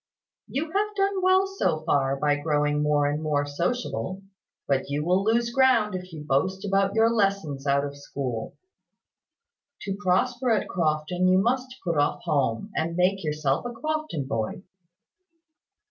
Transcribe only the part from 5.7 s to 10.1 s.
if you boast about your lessons out of school. To